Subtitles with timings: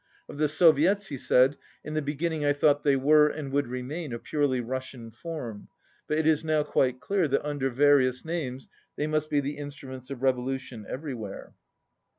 [0.27, 4.13] Of the Soviets he said, "In the beginning I thought they were and would remain
[4.13, 5.67] a purely Russian form;
[6.07, 9.57] but it is now quite clear that un der various names they must be the
[9.57, 11.53] instruments of revolution everywhere."